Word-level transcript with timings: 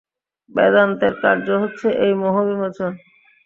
বেদান্তের 0.51 1.13
কার্য 1.21 1.47
হচ্ছে 1.61 1.87
এই 2.05 2.13
মোহ-বিমোচন। 2.21 2.91